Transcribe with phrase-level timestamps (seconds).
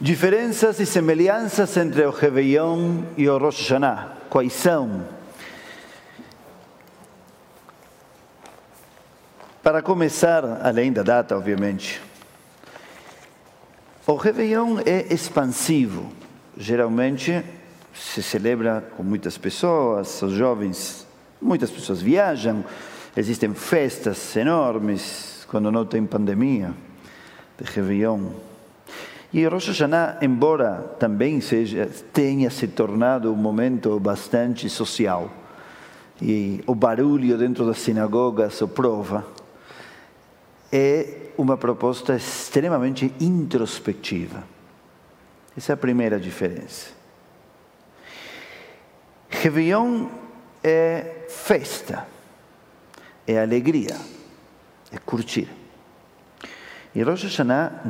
[0.00, 4.12] Diferenças e semelhanças entre o Réveillon e o Rosh Hashanah.
[4.30, 5.04] Quais são?
[9.60, 12.00] Para começar, além da data, obviamente,
[14.06, 16.12] o Réveillon é expansivo.
[16.56, 17.44] Geralmente
[17.92, 21.08] se celebra com muitas pessoas, os jovens,
[21.42, 22.64] muitas pessoas viajam,
[23.16, 26.72] existem festas enormes quando não tem pandemia
[27.60, 28.30] de Réveillon.
[29.30, 35.30] E Rosh Hashanah, embora também seja, tenha se tornado um momento bastante social,
[36.20, 39.26] e o barulho dentro das sinagogas o prova,
[40.72, 44.44] é uma proposta extremamente introspectiva.
[45.56, 46.90] Essa é a primeira diferença.
[49.28, 50.06] Réveillon
[50.64, 52.06] é festa,
[53.26, 53.96] é alegria,
[54.90, 55.57] é curtir.
[56.94, 57.82] E Rosh Hashanah,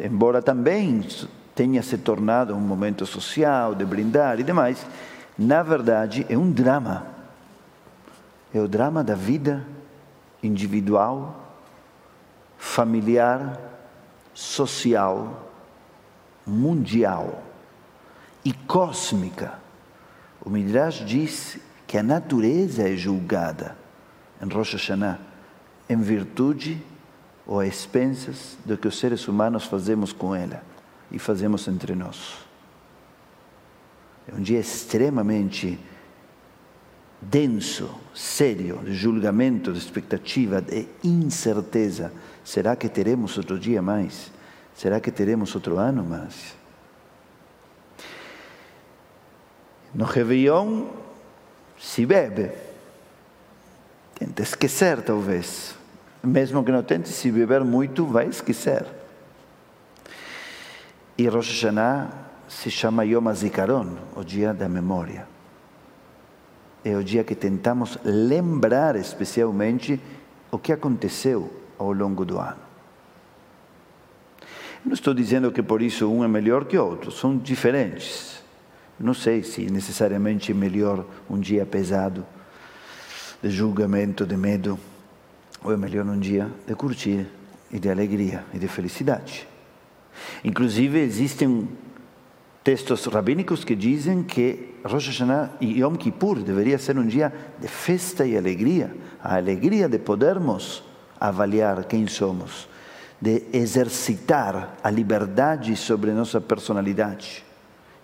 [0.00, 1.06] embora também
[1.54, 4.86] tenha se tornado um momento social, de brindar e demais,
[5.38, 7.06] na verdade é um drama.
[8.54, 9.64] É o drama da vida
[10.42, 11.54] individual,
[12.58, 13.58] familiar,
[14.34, 15.48] social,
[16.46, 17.42] mundial
[18.44, 19.54] e cósmica.
[20.44, 23.76] O Midrash diz que a natureza é julgada
[24.42, 25.18] em Rosh Hashanah
[25.88, 26.82] em virtude
[27.46, 30.62] ou a expensas do que os seres humanos fazemos com ela
[31.10, 32.38] e fazemos entre nós.
[34.28, 35.78] É um dia extremamente
[37.20, 42.12] denso, sério, de julgamento, de expectativa, de incerteza.
[42.44, 44.30] Será que teremos outro dia mais?
[44.74, 46.54] Será que teremos outro ano mais?
[49.94, 50.88] No Réveillon
[51.78, 52.50] se bebe.
[54.14, 55.74] Tenta esquecer, talvez.
[56.22, 58.86] Mesmo que não tente se beber muito, vai esquecer.
[61.18, 62.10] E Rosh Hashanah
[62.48, 65.32] se chama Yom HaZikaron, o dia da memória
[66.84, 70.00] é o dia que tentamos lembrar especialmente
[70.50, 72.60] o que aconteceu ao longo do ano.
[74.84, 78.42] Não estou dizendo que por isso um é melhor que outro, são diferentes.
[78.98, 82.26] Não sei se necessariamente é melhor um dia pesado
[83.40, 84.78] de julgamento, de medo,
[85.64, 87.26] ou é melhor um dia de curtir
[87.70, 89.46] e de alegria e de felicidade.
[90.44, 91.68] Inclusive existem
[92.62, 97.68] textos rabínicos que dizem que Rosh Hashanah e Yom Kippur deveria ser um dia de
[97.68, 100.84] festa e alegria, a alegria de podermos
[101.18, 102.68] avaliar quem somos,
[103.20, 107.44] de exercitar a liberdade sobre nossa personalidade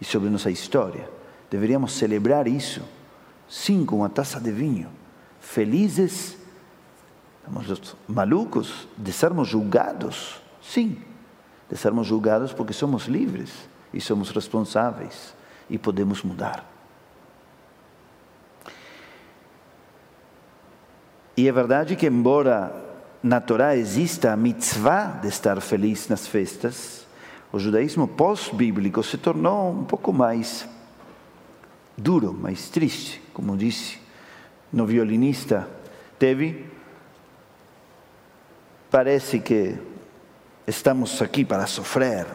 [0.01, 1.09] e sobre nossa história.
[1.51, 2.83] Deveríamos celebrar isso,
[3.49, 4.89] sim, com uma taça de vinho,
[5.41, 6.38] felizes,
[8.07, 10.99] malucos de sermos julgados, sim,
[11.71, 15.35] de sermos julgados porque somos livres e somos responsáveis
[15.69, 16.65] e podemos mudar.
[21.37, 22.75] E é verdade que, embora
[23.23, 27.07] na Torá exista a mitzvah de estar feliz nas festas,
[27.53, 30.69] o judaísmo pós-bíblico se tornou um pouco mais
[31.97, 33.99] duro, mais triste, como disse
[34.73, 35.69] no violinista
[36.19, 36.78] teve.
[38.91, 39.77] Parece que
[40.67, 42.27] estamos aqui para sofrer,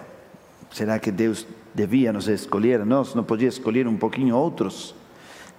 [0.73, 2.83] Será que Deus devia nos escolher?
[2.83, 4.95] Nós não podia escolher um pouquinho outros?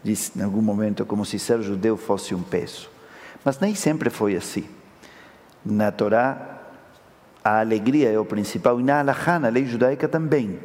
[0.03, 2.91] Diz em algum momento, como se ser judeu fosse um peso.
[3.45, 4.65] Mas nem sempre foi assim.
[5.65, 6.63] Na Torá,
[7.45, 10.59] a alegria é o principal, e na Alahá, na lei judaica também.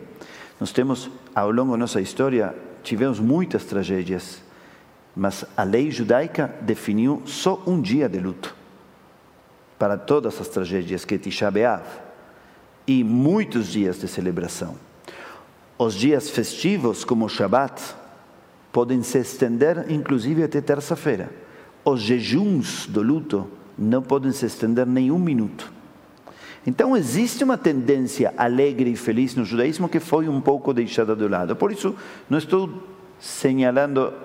[0.60, 4.42] Nós temos, ao longo da nossa história, tivemos muitas tragédias,
[5.16, 8.59] mas a lei judaica definiu só um dia de luto
[9.80, 11.52] para todas as tragédias que Tisha
[12.86, 14.76] e muitos dias de celebração.
[15.78, 17.82] Os dias festivos, como o Shabat,
[18.74, 21.32] podem se estender inclusive até terça-feira.
[21.86, 23.48] Os jejuns do luto
[23.78, 25.72] não podem se estender nem um minuto.
[26.68, 31.28] Então existe uma tendência alegre e feliz no judaísmo que foi um pouco deixada de
[31.28, 31.56] lado.
[31.56, 31.96] Por isso,
[32.30, 32.84] não estou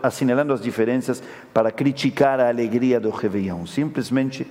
[0.02, 1.22] assinalando as diferenças
[1.52, 4.46] para criticar a alegria do Réveillon, simplesmente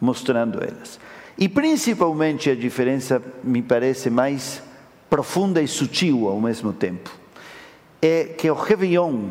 [0.00, 0.98] mostrando elas.
[1.38, 4.62] E principalmente a diferença me parece mais
[5.10, 7.10] profunda e sutil ao mesmo tempo.
[8.00, 9.30] É que o Réveillon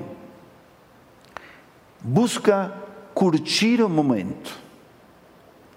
[2.01, 2.73] busca
[3.13, 4.56] curtir o momento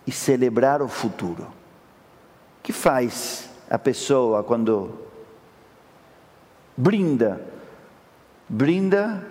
[0.07, 1.45] e celebrar o futuro.
[1.45, 4.99] O que faz a pessoa quando
[6.77, 7.41] brinda?
[8.49, 9.27] Brinda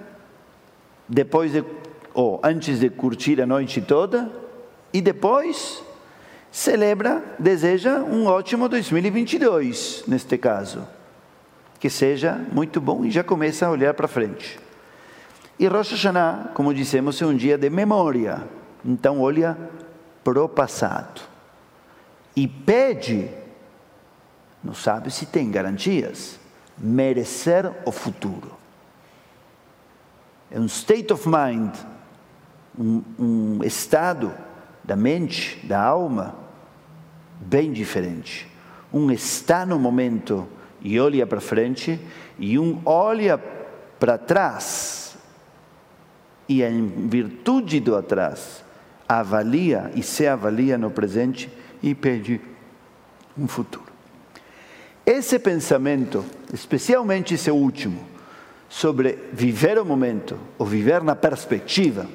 [1.07, 1.63] depois de,
[2.13, 4.46] ou antes de curtir a noite toda
[4.97, 5.83] e depois
[6.51, 10.87] celebra, deseja um ótimo 2022, neste caso.
[11.79, 14.59] que seja muito bom e já começa a olhar para frente.
[15.59, 18.41] E Rosh Hashanah, como dissemos, é um dia de memória.
[18.83, 19.55] Então olha
[20.23, 21.21] para o passado.
[22.35, 23.29] E pede,
[24.63, 26.39] não sabe se tem garantias,
[26.75, 28.51] merecer o futuro.
[30.49, 31.75] É um state of mind,
[32.75, 34.33] um, um estado
[34.87, 36.33] da mente, da alma,
[37.41, 38.49] bem diferente.
[38.91, 40.47] Um está no momento
[40.81, 41.99] e olha para frente,
[42.39, 43.37] e um olha
[43.99, 45.17] para trás
[46.47, 48.63] e, em virtude do atrás,
[49.09, 51.49] avalia e se avalia no presente
[51.83, 52.39] e pede
[53.37, 53.91] um futuro.
[55.05, 56.23] Esse pensamento,
[56.53, 58.05] especialmente esse último,
[58.69, 62.07] sobre viver o momento ou viver na perspectiva,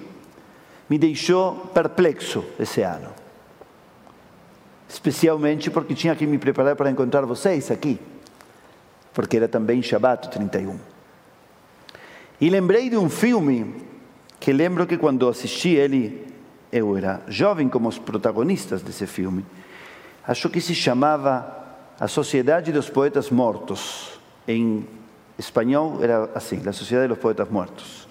[0.92, 3.08] me deixou perplexo esse ano.
[4.86, 7.98] Especialmente porque tinha que me preparar para encontrar vocês aqui,
[9.14, 10.78] porque era também Shabbat 31.
[12.38, 13.74] E lembrei de um filme
[14.38, 16.26] que lembro que quando assisti ele,
[16.70, 19.46] eu era jovem como os protagonistas desse filme.
[20.28, 21.56] Acho que se chamava
[21.98, 24.20] A Sociedade dos Poetas Mortos.
[24.46, 24.86] Em
[25.38, 28.06] espanhol era assim, A Sociedade dos Poetas Mortos.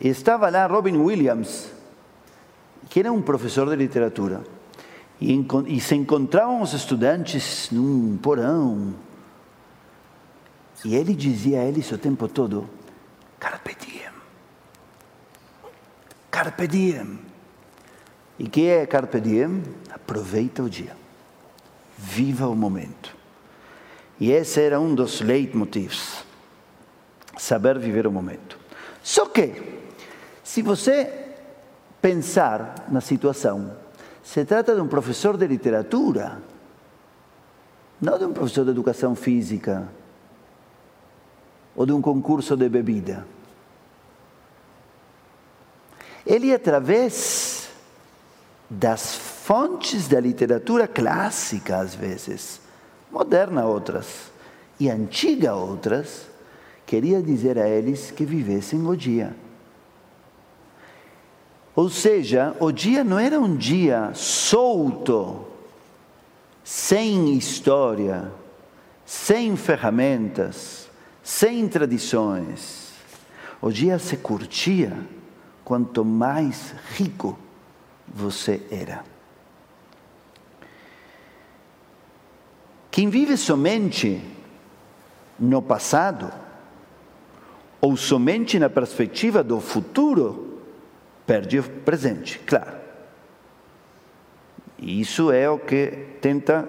[0.00, 1.74] E estava lá Robin Williams,
[2.88, 4.42] que era um professor de literatura.
[5.20, 5.32] E,
[5.68, 8.94] e se encontravam os estudantes num porão.
[10.84, 12.68] E ele dizia a eles o tempo todo:
[13.40, 14.12] Carpe diem.
[16.30, 17.18] Carpe diem.
[18.38, 19.62] E que é Carpe diem?
[19.90, 20.94] Aproveita o dia.
[21.96, 23.16] Viva o momento.
[24.20, 26.24] E esse era um dos leitmotivs.
[27.38, 28.58] Saber viver o momento.
[29.02, 29.80] Só que,
[30.42, 31.25] se você
[32.06, 33.72] pensar na situação.
[34.22, 36.40] Se trata de um professor de literatura,
[38.00, 39.88] não de um professor de educação física
[41.74, 43.26] ou de um concurso de bebida.
[46.24, 47.70] Ele, através
[48.70, 52.60] das fontes da literatura clássica, às vezes,
[53.10, 54.30] moderna outras,
[54.78, 56.28] e antiga outras,
[56.86, 59.34] queria dizer a eles que vivessem o dia
[61.76, 65.44] ou seja, o dia não era um dia solto,
[66.64, 68.32] sem história,
[69.04, 70.88] sem ferramentas,
[71.22, 72.94] sem tradições.
[73.60, 74.96] O dia se curtia
[75.62, 77.38] quanto mais rico
[78.08, 79.04] você era.
[82.90, 84.22] Quem vive somente
[85.38, 86.32] no passado,
[87.82, 90.45] ou somente na perspectiva do futuro,
[91.26, 92.76] perde o presente, claro.
[94.78, 95.88] E isso é o que
[96.20, 96.68] tenta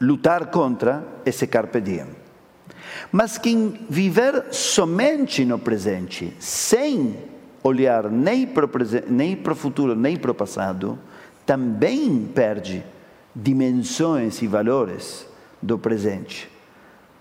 [0.00, 2.06] lutar contra esse carpe diem.
[3.12, 7.16] Mas quem viver somente no presente, sem
[7.62, 8.70] olhar nem para o,
[9.08, 10.98] nem para o futuro, nem para o passado,
[11.44, 12.84] também perde
[13.34, 15.26] dimensões e valores
[15.60, 16.50] do presente.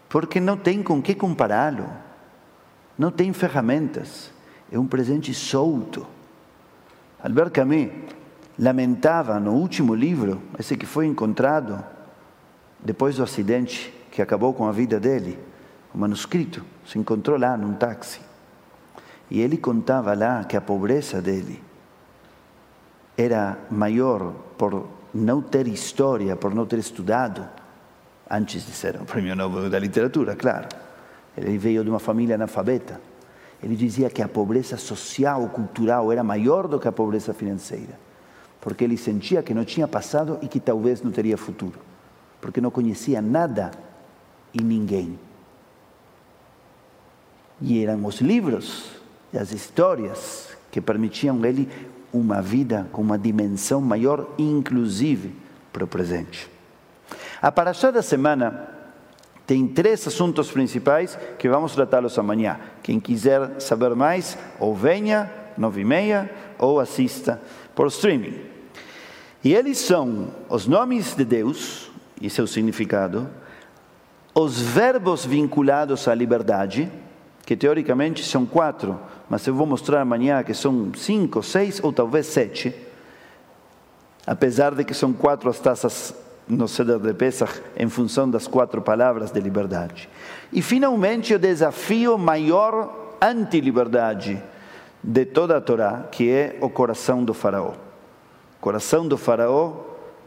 [0.08, 1.88] Porque não tem com que compará-lo,
[2.98, 4.32] não tem ferramentas
[4.72, 6.06] é um presente solto.
[7.24, 7.90] Albert Camus
[8.58, 11.84] lamentava no último livro, esse que foi encontrado
[12.80, 15.38] depois do acidente que acabou com a vida dele,
[15.94, 18.22] o manuscrito se encontrou lá num táxi.
[19.30, 21.62] E ele contava lá que a pobreza dele
[23.18, 27.48] era maior por não ter história, por não ter estudado,
[28.30, 30.68] antes de ser o prêmio Nobel da literatura, claro.
[31.38, 33.00] Ele veio de uma família analfabeta.
[33.62, 38.00] Ele dizia que a pobreza social, cultural, era maior do que a pobreza financeira,
[38.62, 41.80] porque ele sentia que não tinha passado e que talvez não teria futuro,
[42.40, 43.72] porque não conhecia nada
[44.54, 45.20] e ninguém.
[47.62, 48.92] E eram os livros
[49.34, 51.70] e as histórias que permitiam ele
[52.14, 55.36] uma vida com uma dimensão maior, inclusive
[55.72, 56.50] para o presente.
[57.42, 58.79] A paraxá da semana
[59.50, 62.60] tem três assuntos principais que vamos tratá-los amanhã.
[62.84, 66.30] Quem quiser saber mais, ou venha, nove e meia,
[66.60, 67.42] ou assista
[67.74, 68.40] por streaming.
[69.44, 71.90] E eles são os nomes de Deus
[72.22, 73.28] e seu significado,
[74.36, 76.88] os verbos vinculados à liberdade,
[77.44, 82.28] que teoricamente são quatro, mas eu vou mostrar amanhã que são cinco, seis ou talvez
[82.28, 82.72] sete,
[84.28, 86.14] apesar de que são quatro as taças
[86.50, 90.10] no Seder de Pesach em função das quatro palavras de liberdade.
[90.52, 94.42] E finalmente o desafio maior anti-liberdade
[95.04, 97.74] de toda a Torá, que é o coração do faraó.
[98.58, 99.74] O coração do faraó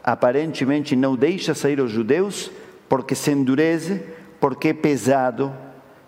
[0.03, 2.51] aparentemente não deixa sair os judeus
[2.89, 4.03] porque se endurece
[4.41, 5.53] porque é pesado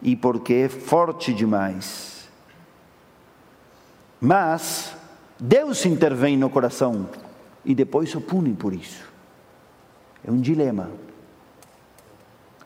[0.00, 2.28] e porque é forte demais.
[4.20, 4.94] Mas
[5.38, 7.08] Deus intervém no coração
[7.64, 9.13] e depois o pune por isso.
[10.26, 10.90] É um dilema.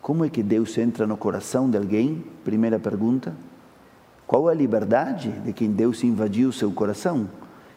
[0.00, 2.24] Como é que Deus entra no coração de alguém?
[2.44, 3.34] Primeira pergunta.
[4.26, 7.28] Qual é a liberdade de quem Deus invadiu o seu coração?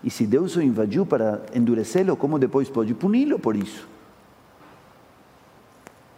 [0.03, 3.87] E se Deus o invadiu para endurecê-lo, como depois pode puni-lo por isso?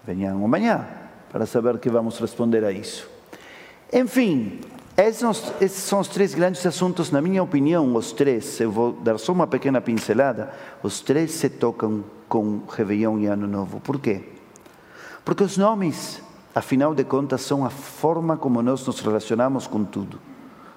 [0.06, 0.86] Venham amanhã
[1.32, 3.10] para saber que vamos responder a isso.
[3.92, 4.60] Enfim,
[4.96, 9.32] esses são os três grandes assuntos, na minha opinião, os três, eu vou dar só
[9.32, 13.80] uma pequena pincelada, os três se tocam com Réveillon e Ano Novo.
[13.80, 14.22] Por quê?
[15.26, 16.22] Porque os nomes,
[16.54, 20.20] afinal de contas, são a forma como nós nos relacionamos com tudo,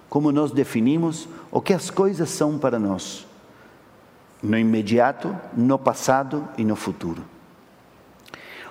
[0.08, 3.26] como nós definimos o que as coisas são para nós,
[4.42, 7.22] no imediato, no passado e no futuro.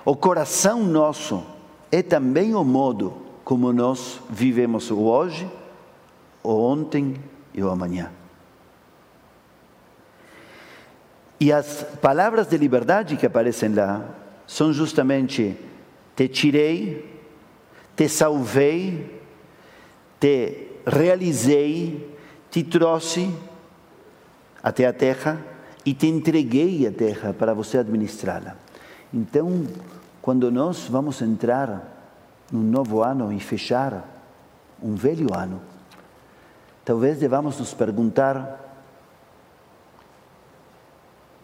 [0.03, 1.43] O coração nosso
[1.91, 5.47] é também o modo como nós vivemos o hoje,
[6.41, 7.15] o ontem
[7.53, 8.11] e o amanhã.
[11.39, 14.03] E as palavras de liberdade que aparecem lá
[14.47, 15.55] são justamente:
[16.15, 17.21] te tirei,
[17.95, 19.21] te salvei,
[20.19, 22.17] te realizei,
[22.49, 23.31] te trouxe
[24.63, 25.39] até a terra
[25.85, 28.57] e te entreguei a terra para você administrá-la.
[29.13, 29.67] Então,
[30.19, 31.94] quando nós vamos entrar
[32.51, 34.03] num novo ano e fechar
[34.81, 35.61] um velho ano,
[36.83, 38.61] talvez devamos nos perguntar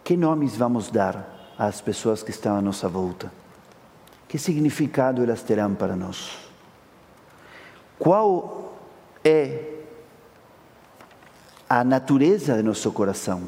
[0.04, 3.32] que nomes vamos dar às pessoas que estão à nossa volta?
[4.28, 6.38] Que significado elas terão para nós?
[7.98, 8.74] Qual
[9.24, 9.74] é
[11.68, 13.42] a natureza de nosso coração?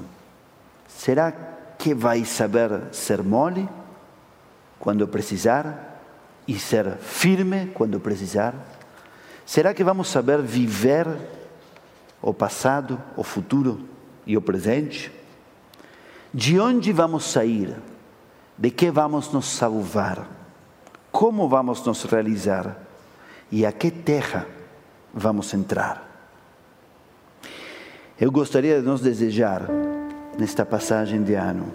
[0.86, 1.32] Será
[1.78, 3.68] que vai saber ser mole?
[4.84, 5.93] quando precisar
[6.46, 8.54] e ser firme quando precisar?
[9.46, 11.06] Será que vamos saber viver
[12.20, 13.80] o passado, o futuro
[14.26, 15.12] e o presente?
[16.32, 17.76] De onde vamos sair?
[18.56, 20.26] De que vamos nos salvar?
[21.10, 22.78] Como vamos nos realizar?
[23.50, 24.46] E a que terra
[25.12, 26.10] vamos entrar?
[28.18, 29.68] Eu gostaria de nos desejar,
[30.38, 31.66] nesta passagem de ano,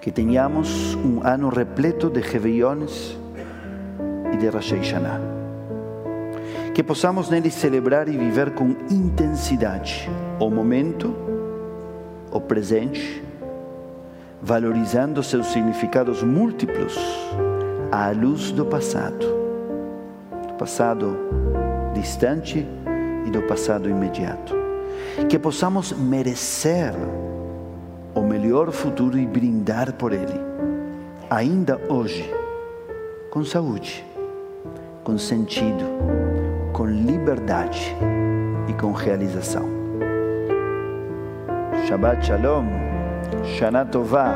[0.00, 3.21] que tenhamos um ano repleto de Réveillons e
[4.42, 5.20] de Rosh Hashanah.
[6.74, 11.14] Que possamos nele celebrar e viver com intensidade o momento,
[12.30, 13.22] o presente,
[14.42, 16.98] valorizando seus significados múltiplos
[17.92, 19.26] à luz do passado,
[20.48, 21.16] do passado
[21.94, 22.66] distante
[23.24, 24.56] e do passado imediato.
[25.28, 26.92] Que possamos merecer
[28.12, 30.40] o melhor futuro e brindar por ele,
[31.30, 32.28] ainda hoje,
[33.30, 34.04] com saúde,
[35.04, 35.84] com sentido,
[36.72, 37.94] com liberdade
[38.68, 39.68] e com realização.
[41.86, 42.66] Shabbat Shalom,
[43.44, 44.34] Shana Tová,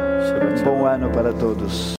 [0.64, 1.94] bom ano para todos.